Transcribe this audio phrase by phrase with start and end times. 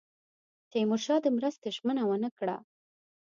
[0.71, 2.57] تیمورشاه د مرستې ژمنه ونه کړه.